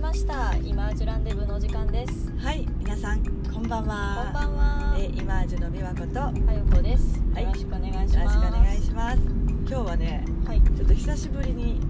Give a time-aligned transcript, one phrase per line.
[0.00, 0.56] りました。
[0.56, 2.32] イマージュランデブのお時間です。
[2.38, 3.22] はい皆さん
[3.52, 4.22] こんばんは。
[4.24, 4.96] こんばんは。
[4.98, 7.42] えーイマージュの美和子とよはよこです、はい。
[7.42, 8.38] よろしくお願いしろます。
[8.38, 9.18] しくお願いします。
[9.18, 10.62] 今日はねはい。
[10.62, 11.82] ちょっと久しぶりに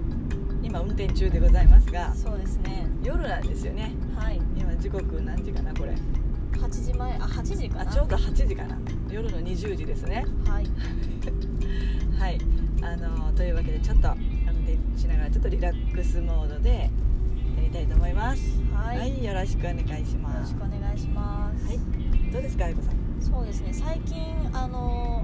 [0.61, 2.89] 今運転中でございますがそうですね。
[3.05, 3.93] 夜なんですよね。
[4.19, 4.41] はい。
[4.57, 5.95] 今時刻何時かなこれ。
[6.59, 7.91] 8時前あ8時かな。
[7.91, 8.77] あちょうど8時かな。
[9.09, 10.27] 夜の20時ですね。
[10.49, 10.67] はい。
[12.19, 12.41] はい。
[12.83, 16.91] あのというわけでちょっと運転しながらちょっとリラックスモードで
[17.73, 18.61] やりたいと思います。
[18.75, 21.67] はい、よよろしくお願いしまろしすくお願いします。
[21.67, 21.79] はい。
[22.33, 23.23] どうですかあゆこさん？
[23.23, 23.73] そうですね。
[23.73, 24.19] 最近
[24.53, 25.23] あの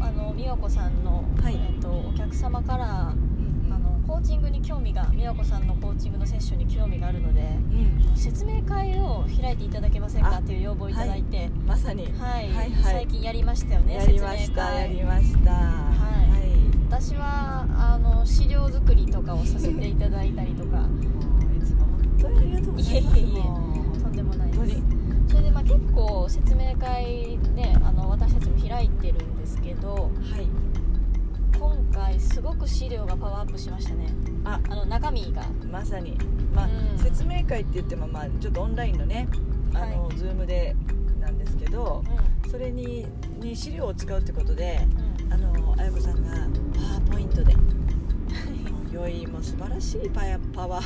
[0.00, 1.56] あの美和子さんの、はい。
[1.56, 3.12] えっとお客様から
[4.06, 8.16] コーチングに興味が美和子さんのコーチングのセッションに興味があるのでうん。
[8.16, 12.04] 説明会を開いていただけませんかあっていう要望をいただいて、まさに。
[12.12, 12.92] はい、はいはい。
[12.94, 15.50] 最近やりましたよねやりましたやりました。
[15.50, 16.15] はい
[16.88, 20.78] 私はあの資料作りとかをさせていただいたりとか。
[21.60, 21.84] いつも。
[21.86, 23.22] 本当にありがとうございますいえ。
[23.22, 23.42] いえ
[24.00, 24.82] とんでもないです。
[25.28, 30.10] それでまあ結構説明会ねあの私たちも開いてるんですけどはい。
[31.58, 34.06] 今回すごく資料がパワーアップしましたね。
[34.44, 34.60] あ。
[34.70, 35.42] あの中身が。
[35.70, 36.16] まさに。
[36.54, 36.98] まあ、うん。
[36.98, 39.28] 説明会って言ってもまあちょっとオンラインのね
[39.74, 40.76] あの、はズームで
[41.20, 42.04] なんですけど
[42.44, 43.06] うそれに
[43.40, 45.32] に資料を使うってことでんうん。
[45.32, 46.30] あのあやこさんが
[46.74, 47.54] パワーポイントで。
[48.90, 50.84] 良いもう素晴らしいパヤパワー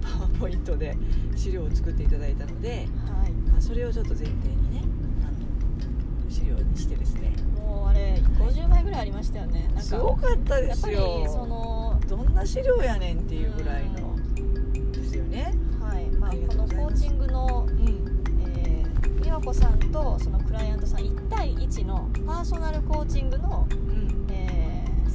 [0.00, 0.96] パワーポイントで
[1.36, 3.32] 資料を作っていただいたので、はい。
[3.50, 4.82] まあ、それをちょっと前提にね
[5.22, 7.34] あの資料にしてですね。
[7.58, 9.64] もうあれ50枚ぐらいありましたよね。
[9.64, 14.16] なんかすごかったですやっぱりよそのどんな資料やねんっていうぐらいの。
[14.92, 15.52] ですよね。
[15.82, 16.06] はい。
[16.16, 18.24] まあことのコーチングのうん。
[18.56, 18.90] えー
[19.22, 23.78] 美和子さんとそのクライアントさん1対1のパーソナルコーチングの、うん。
[23.78, 24.19] えー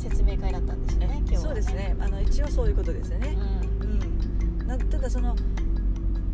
[0.09, 1.95] 説明会だったんですよね今日は、そうですね。
[1.99, 3.35] あの一応そういうことですよね、
[3.81, 4.61] うん。
[4.61, 5.35] うん、なただその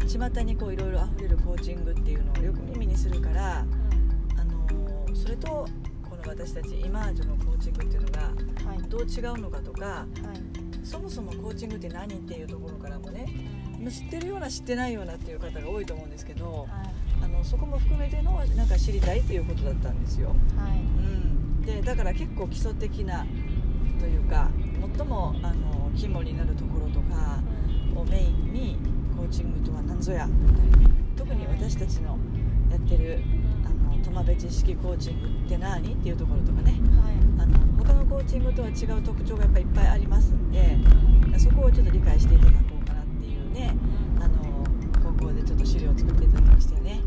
[0.07, 5.67] 巷にこういろいろ溢れるコーチングっていうのをよく耳にするから、あのーそれと
[6.09, 8.31] この私たちイマージュのコーチングっていうのが
[8.89, 10.05] どう違うのかとかは
[10.83, 10.85] い。
[10.85, 13.25] そもそもコーチングって何っていうところからもね
[13.79, 16.67] まあ知ってるような知ってないようなっていう方が多いと思うんですけどはい。
[17.23, 20.29] あのそこも含めてのなんか知りたいっていうことだったんですよ。
[20.29, 20.33] は
[20.73, 20.79] い。
[20.79, 23.25] うん、でだから結構基礎的な
[24.01, 24.49] というか
[24.97, 27.39] 最もあの肝になるところとか
[27.95, 28.79] をメインに
[29.15, 32.17] コーチングとは何ぞやみたいな特に私たちの
[32.71, 33.19] やってる
[33.63, 40.77] あの友部知識コーチングって何っていうところとかねはいあの他のコーチングとは違う特徴がやっぱいっぱいありますんで
[41.31, 43.71] うんそこをちょっと理解していただこうかなっていうね
[44.19, 44.65] あの
[45.03, 47.00] 高校でちょっと資料を作っていただきましたよね。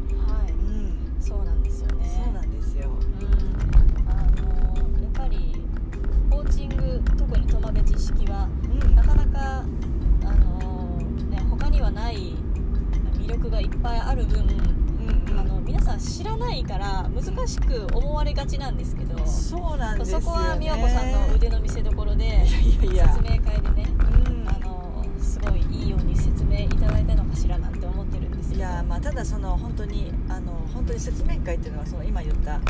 [13.65, 23.09] いっぱいある分うんうんあの皆さん知らないから難しく思われがちなんですけどそうなんですよ、ね、そこは美和子さんの腕の見せ所でいやいやいや。
[23.15, 23.87] 説明会でね
[24.29, 24.49] うん。
[24.49, 28.61] あのすごいいいように説明いただいたのかしらなんて思ってるんですけど。
[28.61, 32.61] いやまあただその本当にあの本当に説明会っていうのはその今言った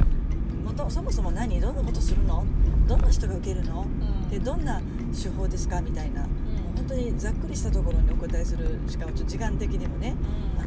[0.64, 1.60] もとそもそも何？
[1.60, 2.44] どんなことするの？
[2.86, 3.82] どんな人が受けるの？
[3.82, 4.30] うん。
[4.30, 4.80] でどんな
[5.12, 5.80] 手法ですか？
[5.80, 6.26] みたいな。
[6.76, 10.14] 本当にざっくりしたところにお答えするしかもちょっと時間的にもね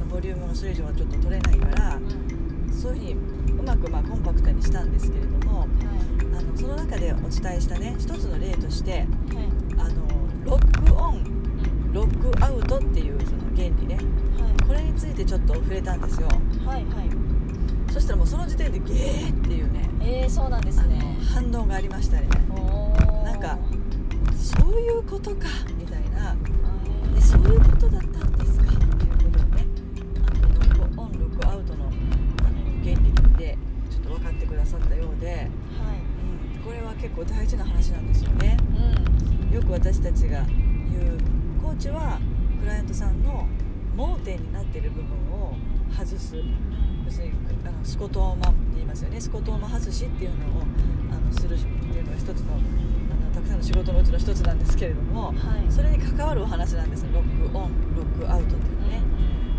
[0.08, 5.70] ボリュームがそれ以上はちょっと取れないからうんそういうふうにうまくまあコンパクトにしたんですけれどもはい。
[6.38, 9.06] あのその中でお伝えしたね一つの例としてはい。
[9.78, 10.08] あの
[10.46, 11.94] ロックオンうん。
[11.94, 13.98] ロックアウトっていうその原理ね。
[14.68, 16.28] これについてちょっと触れたんですよ。
[16.66, 16.98] はいはい。
[16.98, 17.10] はい
[17.92, 21.18] そしたらもうその時点でゲーっていうねえー、そうなんですね。
[21.34, 22.28] 反応がありましたね。
[23.24, 23.58] なんか
[24.36, 25.48] そういうことか
[25.78, 26.36] みたいな。
[27.12, 28.37] えでそういうことだった
[34.68, 35.48] さったようで、ーはい。
[36.58, 38.58] うん、これは結構大事な話なんですよね。
[39.50, 39.56] うん。
[39.56, 41.18] よく私たちが言う
[41.64, 42.20] コーチは
[42.60, 43.48] クライアントさんの
[43.96, 45.56] 盲点になっている部分を
[45.90, 46.36] 外す。
[47.06, 47.34] 要するに
[47.66, 49.22] あのスコトーマって言いますよね。
[49.22, 50.64] スコトーマ外しっていうのを
[51.12, 52.58] あのするっていうのが一つのあ
[53.26, 55.36] のたくさんの仕事のうちの一つなんですけれどもはい。
[55.72, 57.06] それに関わるお話なんです。
[57.14, 59.02] ロックオンロックアウトっていうのね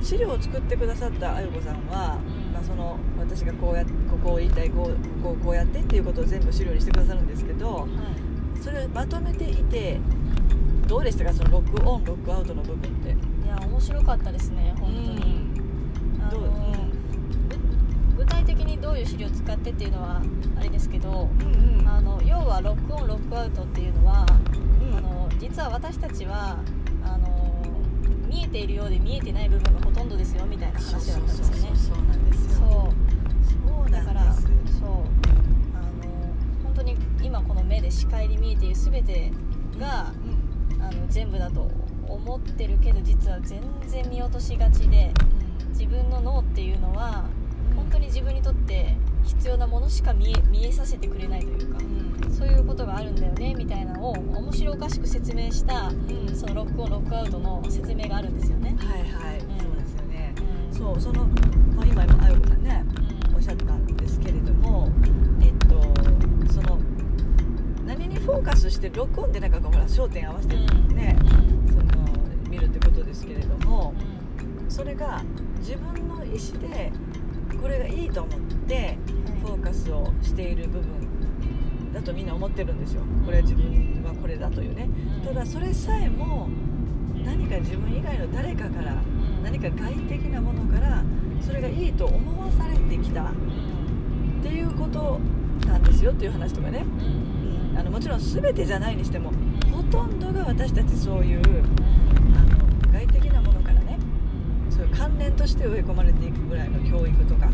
[0.03, 7.89] 資料を作ってくださったあゆこさんは、うんまあ、その私がこうやってここを言いたいこうこうこうやってっていうことを全部資料にしてくださるんですけどはい。
[8.63, 10.01] それをまとめていて
[10.87, 11.33] どうでしたか？
[11.33, 13.11] そのロックオンロックアウトの部分って。
[13.11, 15.47] いや面白かったですね本当に、
[16.27, 16.41] あどう？
[16.43, 16.75] の
[18.17, 20.21] ぐ具体的にどういう資料を使ってっていうのは
[20.59, 21.89] あれですけどうんうん。
[21.89, 24.27] あの要はロックオンロックアウトっていうのは
[24.83, 24.97] うん。
[24.97, 26.59] あの実は私たちは
[28.49, 31.77] えているようで見えてない部分がほとんどですよみたいな話だったんですよね。
[31.77, 31.97] そう。
[31.99, 32.67] なんですよ。
[32.71, 33.91] そう。
[33.91, 34.47] だからそう。
[34.47, 35.05] あの
[36.65, 39.31] 本当に今この目で視界に見えている全て
[39.79, 40.49] がうん。
[40.81, 41.69] あの全部だと
[42.07, 45.13] 思ってるけど実は全然見落としがちで
[45.71, 47.25] 自分の脳っていうのは
[47.75, 52.33] 本当に自分にとって必要なものしか見え見えさせてくれないというかうん。
[52.33, 56.35] そういうことがあるんだよねみたいなのを面白おかしく説明したうん。
[56.37, 58.77] そのロックオンロックアウトの説明があるんですよね。
[58.79, 59.59] はいはい、うん。
[59.59, 60.35] そうですよね。
[60.71, 60.75] うん。
[60.77, 61.25] そうその、
[61.77, 62.85] まあ、今今あよこさんね
[63.29, 63.37] うん。
[63.37, 64.91] おっしゃったんですけれども
[65.41, 65.83] えっと
[66.53, 66.79] その
[67.87, 71.17] 何にフォーカスしてロックオンってなんかほら焦点合わせてね、
[71.69, 72.09] その
[72.51, 73.95] 見るってことですけれども
[74.69, 75.23] それが
[75.59, 76.93] 自分の意思で
[77.57, 78.99] これがいいと思って
[79.43, 83.03] フォーカスをしている部分だとみんな思ってるんですよ。
[83.25, 84.89] これは自分はこれだというね。
[85.25, 86.49] ただそれさえも
[87.25, 88.97] 何か自分以外の誰かから
[89.43, 91.03] 何か外的なものから
[91.41, 93.27] それがいいと思わされてきたっ
[94.43, 95.19] ていうこと
[95.67, 96.85] なんですよっていう話とかね、
[97.77, 99.33] あのもちろん全てじゃないにしても
[99.73, 101.43] ほとんどが私たちそういう
[105.49, 107.49] して植え込まれていくぐらいの教育とか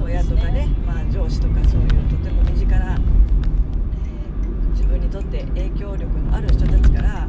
[0.00, 3.00] 親とかね、まあ、上司とかそういうとても身近な、えー
[4.74, 7.28] 自分にとって影響力のある人たちから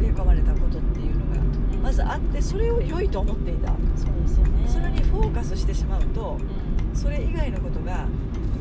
[0.00, 3.68] 植え込まれたことっていうのがまずあってそれを良いと思っていた。
[3.96, 4.68] そうですよね。
[4.68, 6.38] それにフォーカスしてしまうと
[6.94, 8.06] それ以外のことが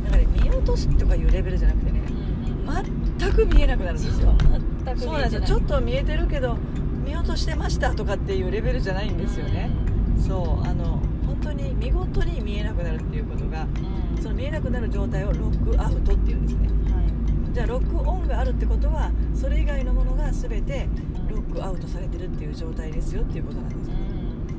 [0.04, 2.02] なんかね見落とすとかいうレベルじゃなくてね
[3.19, 4.36] 全く見えなくなるんですよ。
[4.96, 5.42] そうなんですよ。
[5.42, 6.58] ちょっと見えてるけど
[7.06, 9.72] 見落としてましたとかっていうレベルじゃないんですよね
[10.19, 13.68] そうあの本当に見事に見えなくなるっていうことが
[14.22, 16.69] その見えなくなる状態をロックアウトっていうんですね。
[17.54, 20.88] じゃあロックオンがあるってことはそれ以外のものが全て
[21.28, 23.96] ロックアウトされてるっていう状態ですよっていうことなんですよ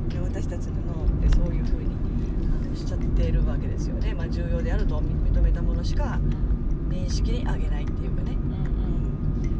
[0.08, 1.94] で私たちの脳ってそういう風に
[2.64, 6.18] あのしちゃっているわけですよね、まあ、重要であると認めたものしか
[6.88, 8.36] 認識に上げないっていうかね。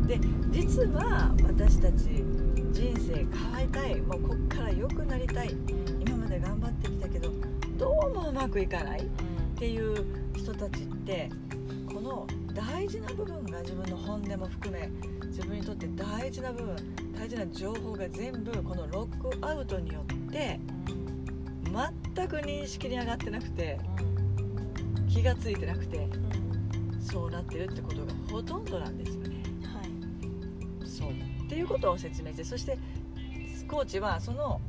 [0.09, 0.19] で
[0.51, 2.25] 実は私たち
[2.73, 4.01] 人生変えたい。
[4.01, 5.55] もうこっから良くなりたい。
[6.01, 7.31] 今まで頑張ってきたけど
[7.77, 9.01] どうもうまくいかない。
[9.01, 11.29] っていう人たちって
[11.93, 14.89] この大事な部分が自分の本音も含め
[15.27, 16.77] 自分にとって大事な部分
[17.13, 20.61] 大事な情報が全部このロックアウトによって
[22.15, 23.81] 全く認識に上がってなくて
[25.09, 26.09] 気が付いてなくて
[27.01, 29.28] そうなってるってことがほとんどなんですよ
[31.49, 32.79] っていうことを説明してそして
[33.67, 34.61] コーチはその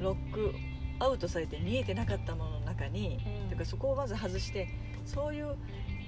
[0.00, 0.52] ロック
[0.98, 3.20] アウトされて見えてなかったものの中に、
[3.52, 4.68] うかそこをまず外して
[5.04, 5.54] そういう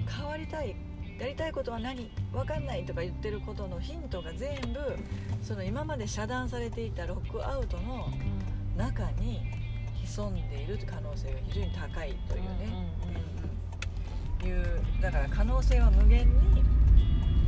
[0.09, 0.75] 変わりたい
[1.20, 4.97] やりたいことは何分かんないとか言ってることのヒントが全部
[5.43, 8.09] その今まで遮断されていたロックアウトの
[8.76, 9.41] 中に
[10.05, 12.49] 潜んでいる可能性が非常に高いというね、
[14.43, 14.49] うん。
[14.49, 16.62] いうだから可能性は無限に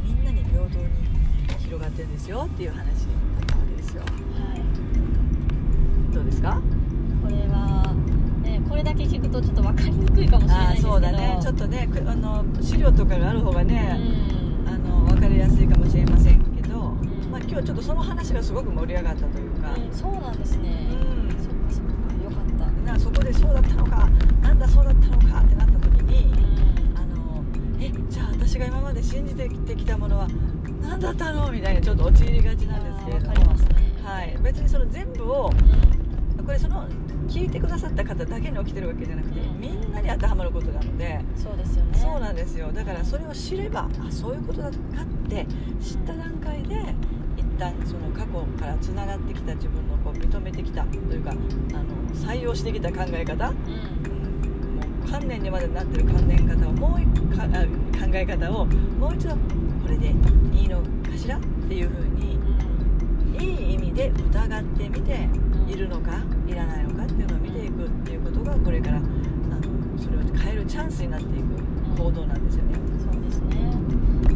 [0.05, 4.03] みんなに平等に広がってるんですよっていう話だったわけですよ。
[6.13, 6.61] どうですか？
[7.23, 7.95] これは、
[8.43, 10.93] ね、これだけ聞くとちょっと分かりにくいかもしれないですけど。
[10.95, 11.39] そうだね。
[11.41, 13.97] ちょっとねくあの資料とかがある方がね、
[14.67, 14.69] うん。
[14.69, 17.31] あの分かりやすいかもしれませんけど、ん。
[17.31, 21.37] まあ、今日ちょっとその話がすごく盛り上がったというか、うんそうなんですね、うん。
[21.39, 21.93] そっかそっか
[22.25, 22.37] よか
[22.67, 22.93] った。
[22.93, 24.09] なそこでそうだったのか
[24.43, 26.99] なんだそうだったのかってなった時に、うん。
[26.99, 27.45] あの
[27.79, 30.27] えじゃあ私が今まで信じてきたものは
[30.83, 33.41] 何だったのみたいなちょっと陥りがちなんですけれどもね
[34.03, 35.51] はい、別にその全部を
[36.41, 36.89] うこれその
[37.29, 39.61] 聞いてくださった方だけに起きてるわけじゃなくてうん。
[39.61, 41.15] みんなに当てはまることなので。
[41.15, 41.99] んそうですよね。
[41.99, 42.73] そうなんですよ。
[42.73, 45.47] だからそれを知ればあそういうことだかって
[45.81, 46.75] 知った段階で
[47.37, 51.41] 一旦その過去からつながってきた自分のこう認めてきたというかあの
[52.15, 53.49] 採用してきた考え方。
[53.49, 54.11] うん。
[55.09, 57.65] 観念にまでなってる観念方をもう一かあ
[57.97, 59.37] 考え方をもう一度
[59.83, 60.09] これで
[60.53, 62.39] いいのかしらっていう風に
[63.39, 65.29] いい意味で疑ってみて
[65.69, 72.75] いるのかいらないのかっていうのを見ていくっていうことがこれからあのそれを変えるチャンスになっていく行動なんですよね。
[72.99, 73.57] そうですね。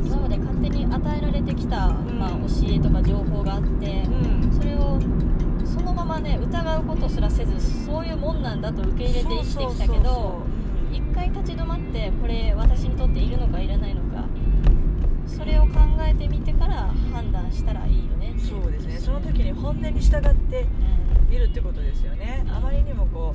[0.05, 2.19] 今まで勝手に与えられてきた、ん。
[2.19, 4.53] まあ、教えとか情報があってうん。
[4.53, 4.99] それを
[5.65, 10.43] そのままね疑うことすらせずそういうもんなんだと受け入れて生きてきたけど
[10.93, 14.04] 一回立ち止まってこれ私にとっているのかいらないのか
[19.65, 20.67] 本音に従ってう
[21.31, 22.45] 見るってことですよね。
[22.51, 23.35] あまりにもこ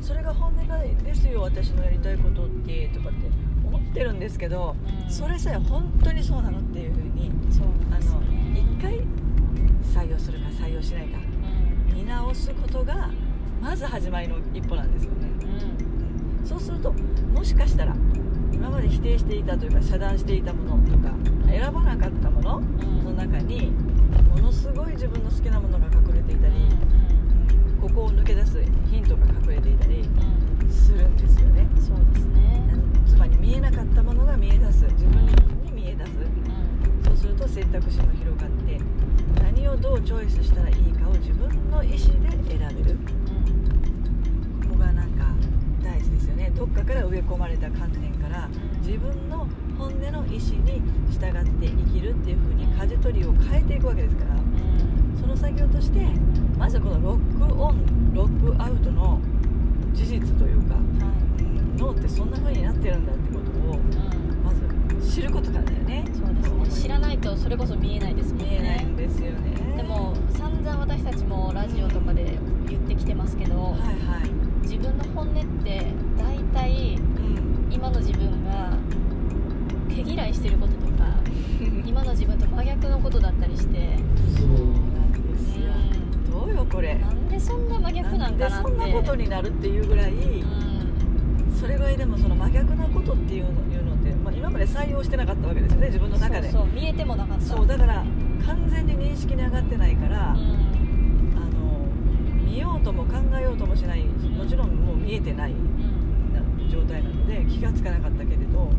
[0.00, 3.18] うそれが本音ですよ私のやりたいことってとかって
[3.62, 4.74] 思ってるんですけど
[5.08, 7.30] それさえ本当にそうなのっていうふうに
[7.90, 8.22] あの
[8.54, 9.00] 一回
[9.82, 11.18] 採用するか採用しないか
[11.92, 11.98] うん。
[13.60, 15.28] まず始まりの一歩なんですよね、
[16.42, 16.46] うん。
[16.46, 17.94] そうするともしかしたら
[18.66, 21.14] 今まで否定していたというか遮断していたものとか
[21.46, 23.04] 選ばなかったものうん。
[23.04, 23.70] の中に
[24.28, 30.02] ものすごい自分の好きなものが隠れていたり、うんここを抜け出すヒントが隠れていたり
[30.68, 31.68] するんですよね。
[31.78, 32.74] そうですね。
[33.06, 34.84] つまり見えなかったものが見え出す。
[34.86, 35.24] 自分
[35.62, 36.10] に見え出す。
[36.10, 37.04] うん。
[37.04, 38.80] そうすると選択肢も広がって
[39.40, 42.98] 何をどうチョイスしたらいいかを自分の意思で選べる。
[44.68, 45.26] ここがなんか
[45.84, 46.50] 大事ですよね。
[46.56, 48.48] どっかから植え込まれた観念から
[48.84, 49.46] 自分の
[49.78, 54.34] 本音の意思に従って生きるっていう風に舵取りを変えていくわけですから。
[54.34, 55.20] うん。
[55.20, 56.06] その作業として
[56.58, 59.20] まずこのロックオンロックアウトの
[59.92, 60.76] 事実というか
[61.76, 64.44] 脳ってそんな風になってるんだってことをうん。
[64.44, 64.52] ま
[65.00, 66.04] ず知ることからだよね。
[66.12, 66.82] そうですね。
[66.82, 69.76] 知らないとそれこそ見えないですもん見えないんねですよね。
[69.76, 74.30] でも散々私たちもラジオとかで言ってきてますけどはいはい。
[74.62, 75.86] 自分の本音って
[76.18, 77.45] 大体うん
[77.76, 78.70] 今の自分が
[79.86, 81.04] 毛嫌いしてることとか
[81.86, 83.98] 今の自分と真逆のことだったりして。
[84.34, 85.66] そうなんですよ。
[86.30, 86.94] うどうよこれ。
[86.94, 88.70] んなんでそんな真逆なんかなって。
[88.70, 91.52] んでそんなことになるっていうぐらい、うん。
[91.54, 96.50] それぐらいでもその真逆なことっていうのいうのって、まあ、今まで採用してなかったわけですよね自分の中で。
[96.50, 97.44] そうそう見えてもなかった。
[97.44, 98.02] そうだから
[98.46, 100.38] 完全に認識に上がってないから、うん。
[101.36, 101.84] あの
[102.42, 105.52] 見ようとも考えようともしないもちろんもう見えてない
[106.68, 108.70] 状態なので気がつかなかったけれど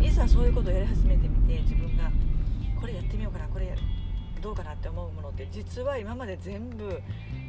[0.00, 2.10] いざそういうことをやり始めてみて自分が
[2.80, 3.76] これやってみようかなこれ
[4.40, 7.00] どうかなって思うものって実は今まで全部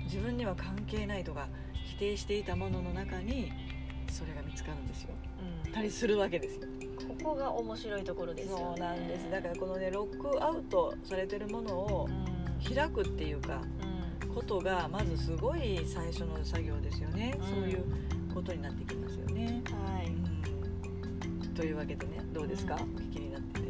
[0.05, 1.47] 自分には関係ないとか
[1.85, 3.51] 否定していたものの中に
[4.09, 5.09] それが見つかるんですよ。
[5.65, 5.71] うん。
[5.71, 6.61] たりするわけですよ。
[7.21, 8.63] ここが面白いところですよね。
[8.63, 9.29] そうなんです。
[9.29, 12.75] だからこのねロックアウトされてるものをうん。
[12.75, 13.61] 開くっていうか
[14.23, 14.33] うん。
[14.33, 17.45] ことがまずすごい最初の作業ですよね、うん。
[17.45, 17.83] そういう
[18.37, 20.07] ことになってきますよね、はい。
[20.07, 21.53] うん。
[21.55, 22.81] というわけでねどうですか、うん。
[22.81, 23.67] お聞きになってて。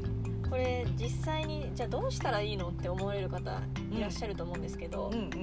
[0.49, 5.19] これ実際にじゃあどうしたらいいのって思われる方いらっしゃると思うんですけど、うん。
[5.19, 5.23] うん。
[5.23, 5.29] うん。
[5.29, 5.33] う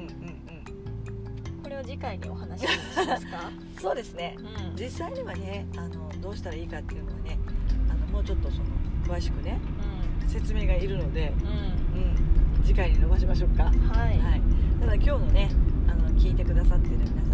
[1.58, 1.62] ん。
[1.62, 3.50] これを次回にお話ししますか、
[3.80, 4.36] そうですね。
[4.38, 4.76] うん。
[4.76, 7.38] 実際にはねあのどうしたらいいかっていうのはね
[7.88, 8.64] あのもうちょっとその
[9.06, 9.58] 詳しくね
[10.26, 11.48] 説明がいるので、うん。
[12.58, 14.42] うん、次回に伸ばしましょうか、うんはい、はい、
[14.80, 15.50] ただ今日のね
[15.88, 17.33] あの聞いてくださってる皆さ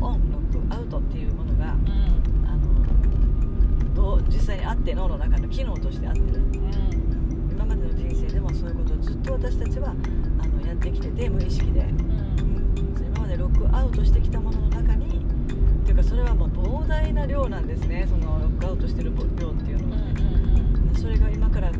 [0.00, 2.46] オンロックアウトっていうものがうん。
[2.46, 6.26] あのどう実際にあって脳の中の機能としてあってね。
[6.26, 7.50] うん。
[7.52, 12.74] 今までの人生でもそういうことをずっと私たちはあのやってきてて無意識で、うん。
[13.06, 18.06] 今までロックアウトしてきたものの中にっていうかそれはもう膨大な量なんですね。
[18.08, 20.02] そのロックアウトしてる量っていうのは。
[20.02, 21.70] ね、それが今から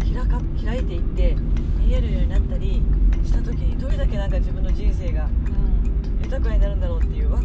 [0.00, 1.36] 開か開いていって
[1.78, 2.82] 見えるようになったり
[3.24, 5.74] した時にどれだけなんか自分の人生がうん。
[6.22, 6.83] 豊かになるんだ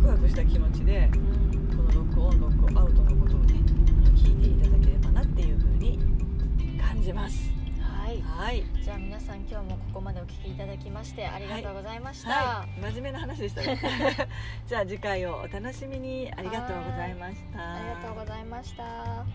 [0.09, 3.53] ワクした気持ちでうんこのロックオンロックアウトのことをね
[4.15, 5.99] 聞いていただければなっていう風に
[6.81, 7.51] 感じます。
[7.79, 8.19] はい。
[8.21, 8.63] はい。
[8.83, 12.69] じゃあ皆さん今日もここまでお聞きいただきましてありがとうございました、はい。
[12.81, 13.79] 真面目な話でしたね。
[14.65, 16.31] じゃあ次回をお楽しみに。
[16.35, 17.75] ありがとうございました。
[17.75, 19.25] ありがとうございました